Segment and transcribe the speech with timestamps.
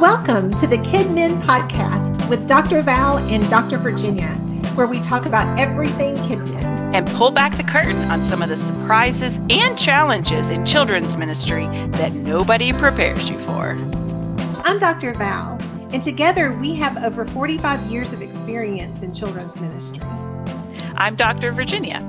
[0.00, 2.80] Welcome to the KidMin Podcast with Dr.
[2.80, 3.76] Val and Dr.
[3.76, 4.30] Virginia,
[4.74, 6.94] where we talk about everything kidmin.
[6.94, 11.66] And pull back the curtain on some of the surprises and challenges in children's ministry
[11.88, 13.72] that nobody prepares you for.
[14.64, 15.12] I'm Dr.
[15.12, 15.58] Val,
[15.92, 20.00] and together we have over 45 years of experience in children's ministry.
[20.96, 21.52] I'm Dr.
[21.52, 22.00] Virginia.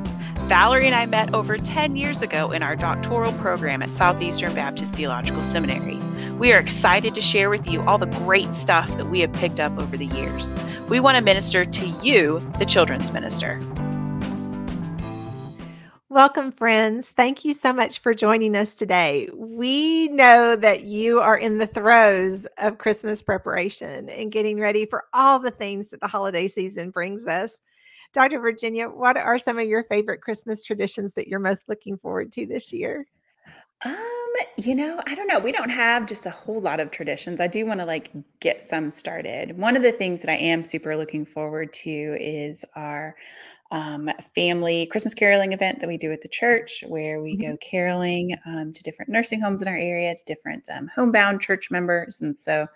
[0.47, 4.95] Valerie and I met over 10 years ago in our doctoral program at Southeastern Baptist
[4.95, 5.97] Theological Seminary.
[6.37, 9.59] We are excited to share with you all the great stuff that we have picked
[9.59, 10.53] up over the years.
[10.89, 13.61] We want to minister to you, the children's minister.
[16.11, 17.11] Welcome, friends.
[17.11, 19.29] Thank you so much for joining us today.
[19.33, 25.05] We know that you are in the throes of Christmas preparation and getting ready for
[25.13, 27.61] all the things that the holiday season brings us.
[28.13, 28.39] Dr.
[28.39, 32.45] Virginia, what are some of your favorite Christmas traditions that you're most looking forward to
[32.45, 33.05] this year?
[33.83, 33.97] Um,
[34.57, 35.39] you know, I don't know.
[35.39, 37.39] We don't have just a whole lot of traditions.
[37.39, 39.57] I do want to like get some started.
[39.57, 43.15] One of the things that I am super looking forward to is our
[43.71, 47.51] um, family Christmas caroling event that we do at the church, where we mm-hmm.
[47.51, 51.71] go caroling um, to different nursing homes in our area, to different um, homebound church
[51.71, 52.21] members.
[52.21, 52.67] And so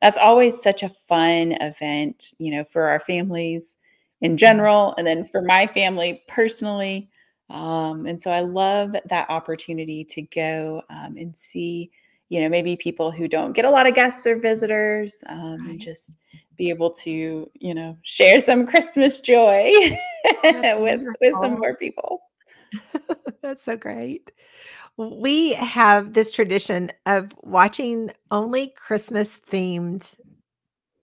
[0.00, 3.76] that's always such a fun event, you know, for our families
[4.20, 7.08] in general, and then for my family personally.
[7.50, 11.90] Um, and so I love that opportunity to go um, and see,
[12.28, 15.70] you know, maybe people who don't get a lot of guests or visitors, um, right.
[15.70, 16.16] and just
[16.56, 19.72] be able to, you know, share some Christmas joy
[20.44, 22.22] with with some more people.
[23.42, 24.30] That's so great.
[24.96, 30.16] We have this tradition of watching only Christmas themed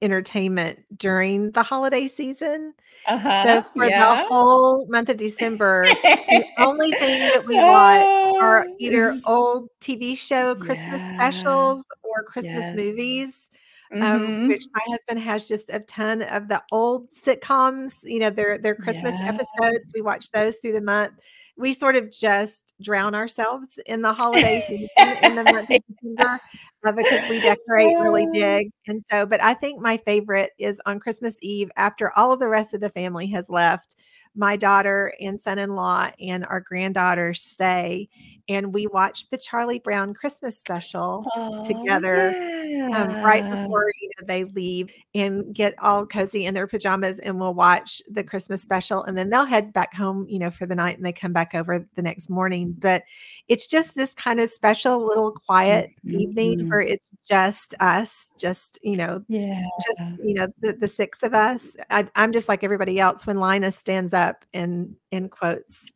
[0.05, 2.73] entertainment during the holiday season.
[3.07, 3.99] Uh-huh, so for yeah.
[3.99, 8.05] the whole month of December, the only thing that we watch
[8.41, 11.15] are either old TV show Christmas yeah.
[11.15, 12.75] specials or Christmas yes.
[12.75, 13.49] movies.
[13.91, 14.25] Um, mm-hmm.
[14.25, 18.57] Um, which my husband has just a ton of the old sitcoms, you know, their
[18.57, 19.27] their Christmas yeah.
[19.27, 19.91] episodes.
[19.93, 21.13] We watch those through the month
[21.57, 26.39] we sort of just drown ourselves in the holiday season in the month of December
[26.85, 28.69] uh, because we decorate really big.
[28.87, 32.49] And so, but I think my favorite is on Christmas Eve after all of the
[32.49, 33.95] rest of the family has left.
[34.35, 38.09] My daughter and son in law and our granddaughter stay
[38.47, 42.89] and we watched the Charlie Brown Christmas special oh, together yeah.
[42.95, 47.39] um, right before you know, they leave and get all cozy in their pajamas and
[47.39, 50.75] we'll watch the Christmas special and then they'll head back home, you know, for the
[50.75, 52.75] night and they come back over the next morning.
[52.77, 53.03] But
[53.47, 56.19] it's just this kind of special little quiet mm-hmm.
[56.19, 59.63] evening where it's just us, just, you know, yeah.
[59.85, 61.75] just, you know, the, the six of us.
[61.89, 65.91] I, I'm just like everybody else when Linus stands up and, and quotes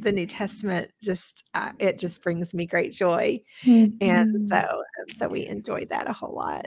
[0.00, 3.96] the New Testament just uh, it just brings me great joy, mm-hmm.
[4.00, 6.66] and so um, so we enjoyed that a whole lot.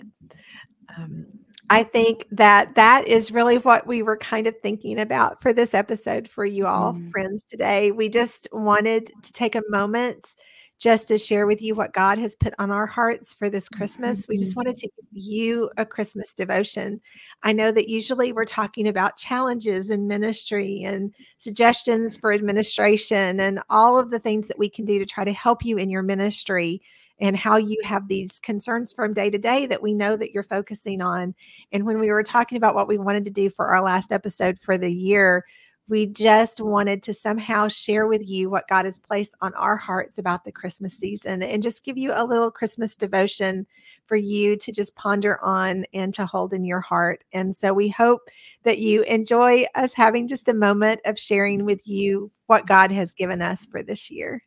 [0.98, 1.28] Um,
[1.70, 5.74] I think that that is really what we were kind of thinking about for this
[5.74, 7.10] episode for you all, mm-hmm.
[7.10, 7.44] friends.
[7.50, 10.36] Today, we just wanted to take a moment
[10.80, 14.28] just to share with you what God has put on our hearts for this Christmas.
[14.28, 14.60] We just mm-hmm.
[14.60, 17.02] wanted to give you a Christmas devotion.
[17.44, 23.60] I know that usually we're talking about challenges in ministry and suggestions for administration and
[23.70, 26.04] all of the things that we can do to try to help you in your
[26.04, 26.82] ministry
[27.20, 30.44] and how you have these concerns from day to day that we know that you're
[30.44, 31.34] focusing on.
[31.72, 34.60] And when we were talking about what we wanted to do for our last episode
[34.60, 35.44] for the year,
[35.90, 40.18] we just wanted to somehow share with you what God has placed on our hearts
[40.18, 43.66] about the Christmas season and just give you a little Christmas devotion
[44.06, 47.24] for you to just ponder on and to hold in your heart.
[47.32, 48.22] And so we hope
[48.64, 53.14] that you enjoy us having just a moment of sharing with you what God has
[53.14, 54.42] given us for this year.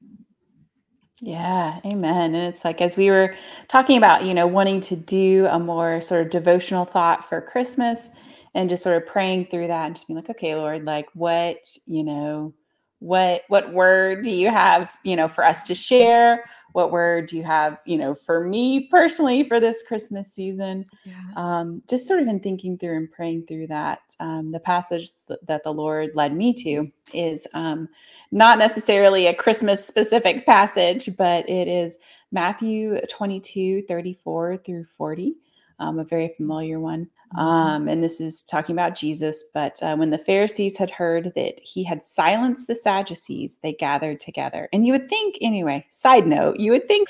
[1.23, 2.35] Yeah, amen.
[2.35, 3.35] And it's like as we were
[3.69, 8.11] talking about, you know, wanting to do a more sort of devotional thought for Christmas
[8.55, 11.59] and just sort of praying through that and just being like okay lord like what
[11.87, 12.53] you know
[13.01, 16.45] what what word do you have you know for us to share?
[16.73, 20.85] What word do you have you know for me personally for this christmas season?
[21.05, 21.15] Yeah.
[21.35, 25.41] um, just sort of in thinking through and praying through that um, the passage th-
[25.47, 27.89] that the lord led me to is um,
[28.31, 31.97] not necessarily a christmas specific passage but it is
[32.31, 35.35] matthew 22 34 through 40
[35.81, 37.09] um, a very familiar one.
[37.35, 37.39] Mm-hmm.
[37.39, 39.45] Um, and this is talking about Jesus.
[39.53, 44.21] But uh, when the Pharisees had heard that he had silenced the Sadducees, they gathered
[44.21, 44.69] together.
[44.73, 47.09] And you would think, anyway, side note, you would think,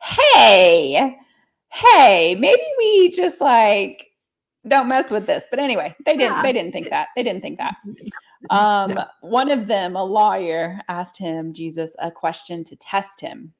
[0.00, 1.16] hey,
[1.68, 4.08] hey, maybe we just like
[4.68, 5.46] don't mess with this.
[5.50, 6.36] But anyway, they didn't.
[6.36, 6.42] Yeah.
[6.42, 7.08] They didn't think that.
[7.16, 7.76] They didn't think that.
[8.50, 9.04] Um, no.
[9.20, 13.52] One of them, a lawyer, asked him Jesus a question to test him.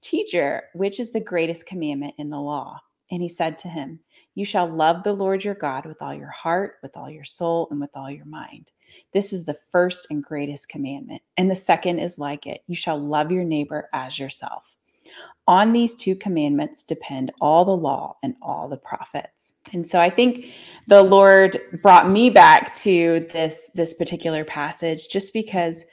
[0.00, 2.80] Teacher, which is the greatest commandment in the law?
[3.10, 4.00] And he said to him,
[4.34, 7.68] You shall love the Lord your God with all your heart, with all your soul,
[7.70, 8.70] and with all your mind.
[9.12, 11.22] This is the first and greatest commandment.
[11.36, 14.76] And the second is like it you shall love your neighbor as yourself.
[15.48, 19.54] On these two commandments depend all the law and all the prophets.
[19.72, 20.46] And so I think
[20.88, 25.84] the Lord brought me back to this this particular passage just because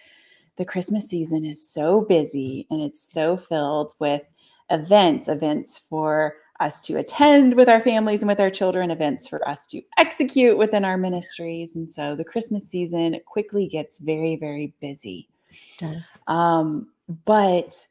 [0.58, 4.24] the Christmas season is so busy and it's so filled with
[4.70, 9.46] events, events for us to attend with our families and with our children, events for
[9.48, 11.76] us to execute within our ministries.
[11.76, 15.28] And so the Christmas season quickly gets very, very busy.
[15.52, 16.18] It does.
[16.28, 16.88] Um,
[17.26, 17.86] but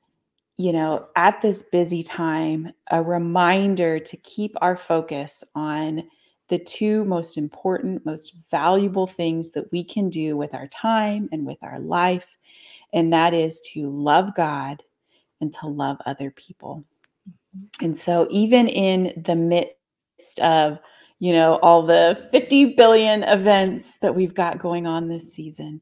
[0.58, 6.04] you know, at this busy time, a reminder to keep our focus on
[6.48, 11.46] the two most important, most valuable things that we can do with our time and
[11.46, 12.26] with our life.
[12.92, 14.82] And that is to love God
[15.40, 16.84] and to love other people.
[17.80, 20.78] And so, even in the midst of,
[21.18, 25.80] you know, all the 50 billion events that we've got going on this season,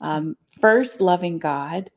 [0.00, 1.90] um, first loving God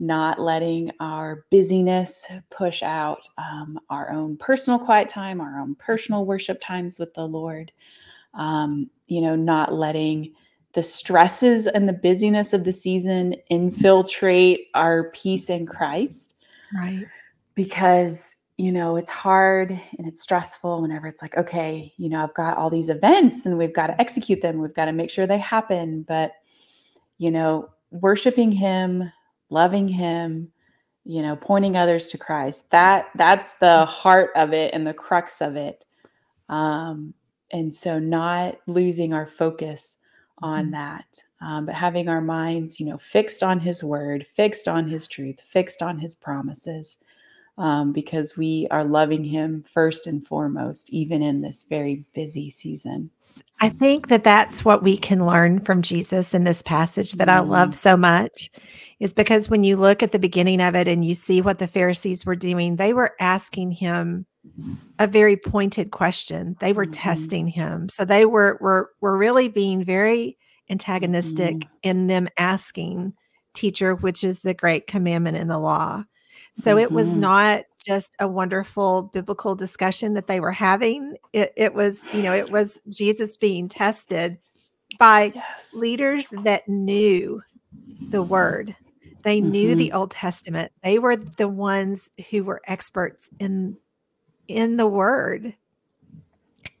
[0.00, 6.24] not letting our busyness push out um, our own personal quiet time, our own personal
[6.24, 7.72] worship times with the Lord.
[8.34, 10.34] Um, you know, not letting
[10.72, 16.34] the stresses and the busyness of the season infiltrate our peace in Christ.
[16.74, 17.06] Right.
[17.54, 22.34] Because, you know, it's hard and it's stressful whenever it's like, okay, you know, I've
[22.34, 25.26] got all these events and we've got to execute them, we've got to make sure
[25.26, 26.02] they happen.
[26.08, 26.32] But,
[27.18, 29.10] you know, worshiping Him
[29.50, 30.50] loving him
[31.04, 35.40] you know pointing others to christ that that's the heart of it and the crux
[35.40, 35.84] of it
[36.48, 37.14] um
[37.52, 39.96] and so not losing our focus
[40.42, 40.72] on mm-hmm.
[40.72, 41.06] that
[41.40, 45.40] um, but having our minds you know fixed on his word fixed on his truth
[45.40, 46.98] fixed on his promises
[47.58, 53.10] um, because we are loving him first and foremost even in this very busy season
[53.58, 57.38] I think that that's what we can learn from Jesus in this passage that I
[57.40, 57.76] love mm-hmm.
[57.76, 58.50] so much
[59.00, 61.66] is because when you look at the beginning of it and you see what the
[61.66, 64.26] Pharisees were doing, they were asking him
[64.98, 66.56] a very pointed question.
[66.60, 66.92] They were mm-hmm.
[66.92, 67.88] testing him.
[67.88, 70.36] So they were were were really being very
[70.68, 71.70] antagonistic mm-hmm.
[71.82, 73.14] in them asking
[73.54, 76.04] teacher which is the great commandment in the law.
[76.52, 76.80] So mm-hmm.
[76.80, 77.20] it was mm-hmm.
[77.20, 81.16] not just a wonderful biblical discussion that they were having.
[81.32, 84.38] It, it was, you know, it was Jesus being tested
[84.98, 85.74] by yes.
[85.74, 87.42] leaders that knew
[88.10, 88.74] the word.
[89.22, 89.78] They knew mm-hmm.
[89.78, 90.72] the Old Testament.
[90.82, 93.76] They were the ones who were experts in
[94.48, 95.54] in the word.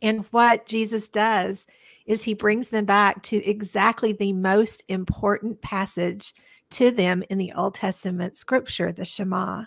[0.02, 1.66] And what Jesus does
[2.06, 6.32] is he brings them back to exactly the most important passage
[6.70, 9.64] to them in the Old Testament scripture, the Shema.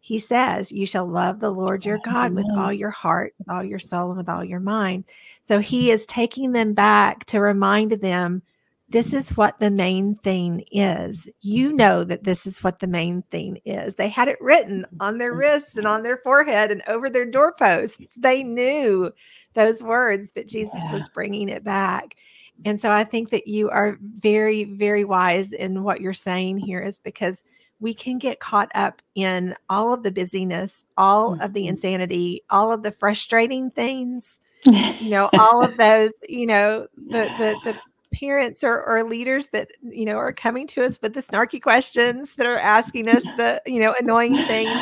[0.00, 3.64] He says, You shall love the Lord your God with all your heart, with all
[3.64, 5.04] your soul, and with all your mind.
[5.42, 8.42] So he is taking them back to remind them
[8.90, 11.28] this is what the main thing is.
[11.40, 13.96] You know that this is what the main thing is.
[13.96, 18.16] They had it written on their wrists and on their forehead and over their doorposts.
[18.16, 19.12] They knew
[19.54, 20.92] those words, but Jesus yeah.
[20.92, 22.16] was bringing it back.
[22.64, 26.80] And so I think that you are very, very wise in what you're saying here,
[26.80, 27.44] is because
[27.80, 31.42] we can get caught up in all of the busyness, all mm-hmm.
[31.42, 31.70] of the mm-hmm.
[31.70, 37.56] insanity, all of the frustrating things, you know, all of those, you know, the the
[37.64, 37.78] the
[38.12, 42.34] parents or, or leaders that you know are coming to us with the snarky questions
[42.36, 44.76] that are asking us the you know annoying things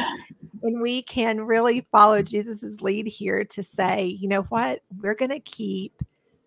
[0.63, 4.81] and we can really follow jesus's lead here to say you know what?
[5.01, 6.03] We're going to keep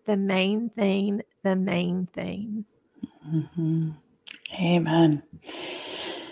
[0.06, 2.64] the main thing the main thing.
[3.26, 3.90] Mm-hmm.
[4.62, 5.22] amen.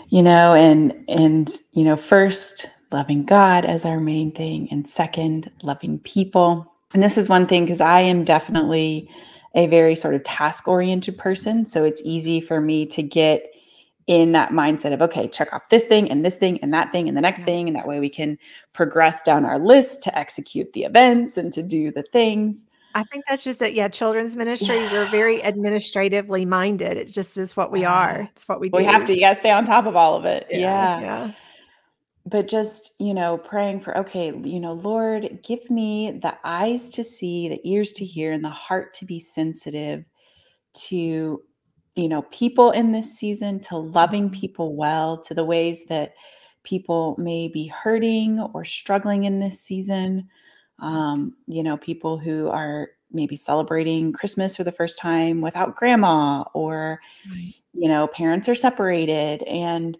[0.08, 5.50] You know and and you know first loving god as our main thing and second
[5.62, 6.72] loving people.
[6.94, 9.10] And this is one thing because i am definitely
[9.58, 11.66] a very sort of task oriented person.
[11.66, 13.52] So it's easy for me to get
[14.06, 17.08] in that mindset of, okay, check off this thing and this thing and that thing
[17.08, 17.46] and the next yeah.
[17.46, 17.68] thing.
[17.68, 18.38] And that way we can
[18.72, 22.66] progress down our list to execute the events and to do the things.
[22.94, 23.74] I think that's just it.
[23.74, 24.92] Yeah, children's ministry, yeah.
[24.92, 26.96] we're very administratively minded.
[26.96, 28.30] It just is what we are.
[28.34, 28.78] It's what we do.
[28.78, 30.46] We have to, you got to stay on top of all of it.
[30.50, 30.58] Yeah.
[30.58, 31.00] Yeah.
[31.00, 31.32] yeah
[32.26, 37.02] but just you know praying for okay you know lord give me the eyes to
[37.02, 40.04] see the ears to hear and the heart to be sensitive
[40.72, 41.42] to
[41.96, 44.40] you know people in this season to loving mm-hmm.
[44.40, 46.14] people well to the ways that
[46.62, 50.28] people may be hurting or struggling in this season
[50.80, 56.44] um, you know people who are maybe celebrating christmas for the first time without grandma
[56.52, 57.54] or right.
[57.72, 59.96] you know parents are separated and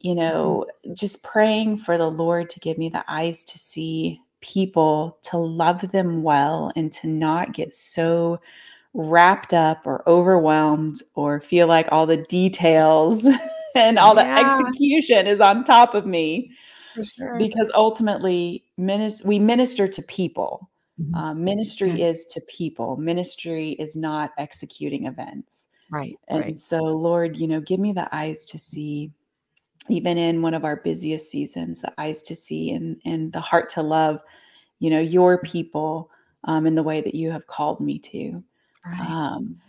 [0.00, 5.18] you know, just praying for the Lord to give me the eyes to see people
[5.22, 8.40] to love them well and to not get so
[8.94, 13.26] wrapped up or overwhelmed or feel like all the details
[13.74, 14.24] and all yeah.
[14.24, 16.50] the execution is on top of me.
[17.02, 17.38] Sure.
[17.38, 20.68] Because ultimately, minis- we minister to people.
[21.00, 21.14] Mm-hmm.
[21.14, 22.02] Uh, ministry okay.
[22.02, 22.96] is to people.
[22.96, 25.68] Ministry is not executing events.
[25.90, 26.18] Right.
[26.28, 26.56] And right.
[26.56, 29.12] so, Lord, you know, give me the eyes to see,
[29.88, 33.68] even in one of our busiest seasons, the eyes to see and and the heart
[33.70, 34.20] to love,
[34.78, 36.10] you know, your people
[36.44, 38.42] um, in the way that you have called me to.
[38.84, 39.00] Right.
[39.00, 39.60] Um,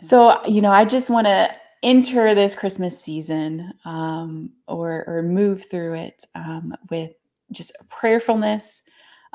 [0.00, 1.50] so, you know, I just want to
[1.82, 7.12] enter this Christmas season um, or, or move through it um, with
[7.52, 8.82] just prayerfulness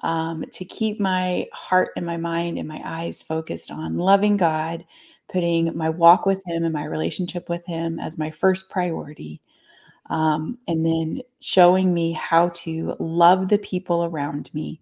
[0.04, 4.86] um, to keep my heart and my mind and my eyes focused on loving God,
[5.30, 9.42] putting my walk with Him and my relationship with Him as my first priority.
[10.10, 14.82] Um, and then showing me how to love the people around me,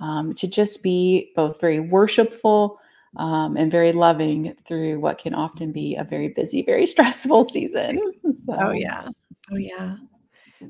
[0.00, 2.80] um, to just be both very worshipful
[3.16, 8.00] um, and very loving through what can often be a very busy, very stressful season.
[8.32, 8.56] So.
[8.60, 9.08] Oh yeah,
[9.52, 9.96] oh yeah.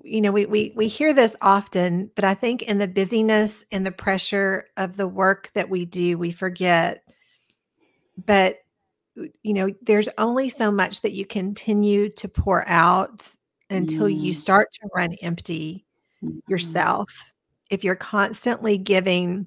[0.03, 3.87] You know, we we we hear this often, but I think in the busyness and
[3.87, 7.03] the pressure of the work that we do, we forget.
[8.25, 8.59] But
[9.43, 13.35] you know, there's only so much that you continue to pour out
[13.71, 14.21] until mm.
[14.21, 15.85] you start to run empty
[16.23, 16.39] mm-hmm.
[16.49, 17.33] yourself.
[17.71, 19.47] If you're constantly giving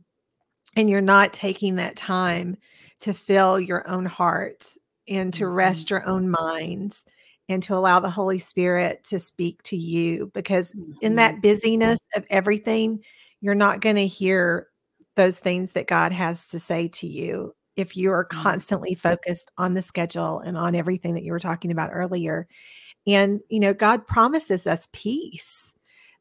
[0.75, 2.57] and you're not taking that time
[3.01, 4.67] to fill your own heart
[5.07, 5.53] and to mm-hmm.
[5.53, 7.03] rest your own minds
[7.47, 10.91] and to allow the Holy Spirit to speak to you because mm-hmm.
[11.01, 13.03] in that busyness of everything,
[13.41, 14.67] you're not going to hear
[15.15, 18.41] those things that God has to say to you if you are mm-hmm.
[18.41, 22.47] constantly focused on the schedule and on everything that you were talking about earlier.
[23.07, 25.73] And you know, God promises us peace.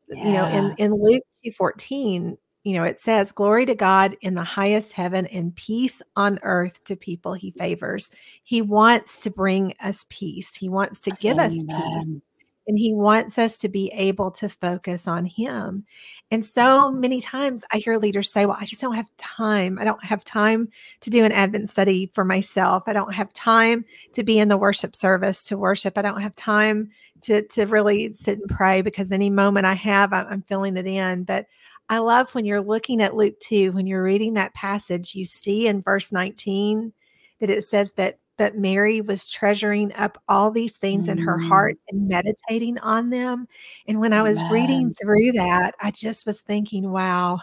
[0.09, 0.27] Yeah.
[0.27, 4.45] You know, in in Luke 2:14, you know, it says, Glory to God in the
[4.45, 8.11] highest heaven and peace on earth to people he favors.
[8.45, 11.47] He wants to bring us peace, he wants to give Amen.
[11.47, 12.23] us peace.
[12.69, 15.87] And he wants us to be able to focus on him.
[16.31, 17.01] And so mm-hmm.
[17.01, 19.79] many times I hear leaders say, Well, I just don't have time.
[19.79, 20.69] I don't have time
[21.01, 22.85] to do an Advent study for myself.
[22.87, 25.97] I don't have time to be in the worship service to worship.
[25.97, 26.91] I don't have time
[27.23, 31.25] to, to really sit and pray because any moment I have, I'm filling it in.
[31.25, 31.47] But
[31.89, 35.67] I love when you're looking at Luke 2, when you're reading that passage, you see
[35.67, 36.93] in verse 19
[37.41, 41.13] that it says that that Mary was treasuring up all these things mm.
[41.13, 41.81] in her heart mm.
[41.91, 43.47] and meditating on them.
[43.87, 44.53] And when I was Amen.
[44.53, 47.41] reading through that, I just was thinking, wow,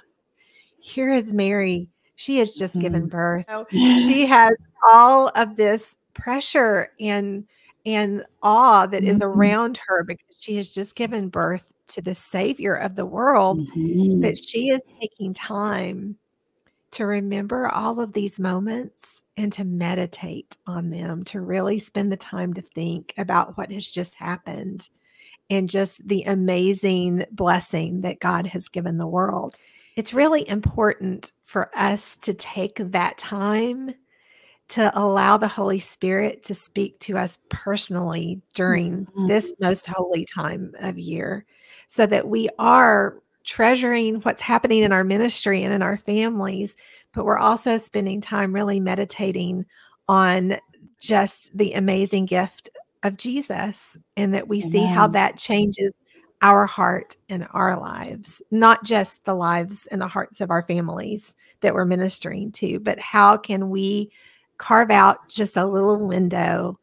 [0.80, 1.90] here is Mary.
[2.16, 2.82] She has just mm.
[2.82, 3.46] given birth.
[3.72, 4.56] she has
[4.92, 7.46] all of this pressure and
[7.86, 9.18] and awe that mm-hmm.
[9.18, 13.60] is around her because she has just given birth to the savior of the world
[13.60, 14.22] mm-hmm.
[14.22, 16.18] but she is taking time
[16.96, 22.18] to remember all of these moments and to meditate on them to really spend the
[22.18, 24.90] time to think about what has just happened
[25.50, 29.56] and just the amazing blessing that God has given the world.
[29.98, 33.94] It's really important for us to take that time
[34.70, 39.28] to allow the Holy Spirit to speak to us personally during mm-hmm.
[39.28, 41.46] this most holy time of year
[41.88, 46.76] so that we are treasuring what's happening in our ministry and in our families,
[47.14, 49.66] but we're also spending time really meditating
[50.08, 50.58] on
[51.00, 52.70] just the amazing gift
[53.04, 54.72] of Jesus and that we Amen.
[54.72, 55.96] see how that changes
[56.42, 61.34] our heart and our lives, not just the lives and the hearts of our families
[61.62, 64.12] that we're ministering to, but how can we
[64.58, 66.80] carve out just a little window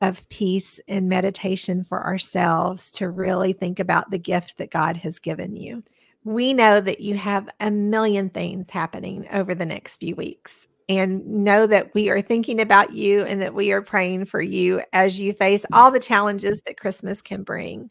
[0.00, 5.18] of peace and meditation for ourselves to really think about the gift that God has
[5.18, 5.82] given you.
[6.26, 11.24] We know that you have a million things happening over the next few weeks and
[11.24, 15.20] know that we are thinking about you and that we are praying for you as
[15.20, 15.76] you face mm.
[15.76, 17.90] all the challenges that Christmas can bring.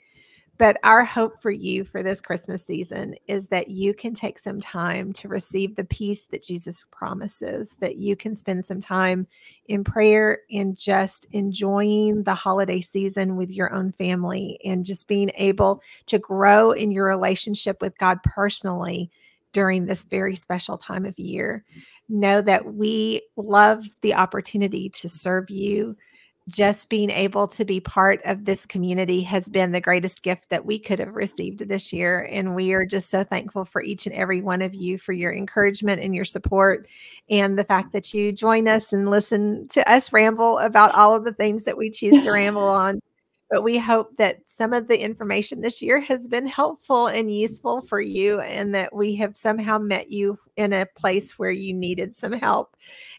[0.58, 4.60] But our hope for you for this Christmas season is that you can take some
[4.62, 9.28] time to receive the peace that Jesus promises, that you can spend some time
[9.68, 15.30] in prayer and just enjoying the holiday season with your own family and just being
[15.36, 19.12] able to grow in your relationship with God personally
[19.52, 21.66] during this very special time of year.
[22.08, 25.98] Know that we love the opportunity to serve you
[26.48, 30.64] just being able to be part of this community has been the greatest gift that
[30.64, 32.30] we could have received this year.
[32.32, 35.34] And we are just so thankful for each and every one of you for your
[35.34, 36.88] encouragement and your support,
[37.32, 41.24] and the fact that you join us and listen to us ramble about all of
[41.24, 43.00] the things that we choose to ramble on.
[43.50, 47.82] But we hope that some of the information this year has been helpful and useful
[47.82, 52.16] for you, and that we have somehow met you in a place where you needed
[52.16, 52.76] some help.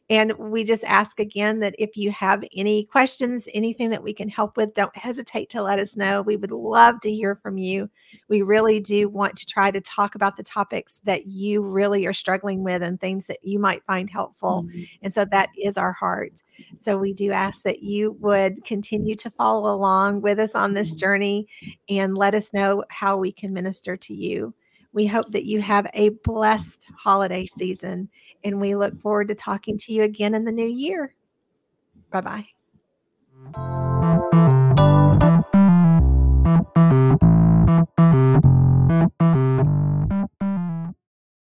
[0.08, 4.28] And we just ask again that if you have any questions, anything that we can
[4.28, 6.22] help with, don't hesitate to let us know.
[6.22, 7.90] We would love to hear from you.
[8.28, 12.12] We really do want to try to talk about the topics that you really are
[12.12, 14.64] struggling with and things that you might find helpful.
[14.64, 14.82] Mm-hmm.
[15.02, 16.42] And so that is our heart.
[16.76, 20.90] So we do ask that you would continue to follow along with us on this
[20.90, 21.00] mm-hmm.
[21.00, 21.48] journey
[21.88, 24.54] and let us know how we can minister to you.
[24.96, 28.08] We hope that you have a blessed holiday season
[28.44, 31.14] and we look forward to talking to you again in the new year.
[32.10, 32.46] Bye
[33.54, 33.85] bye.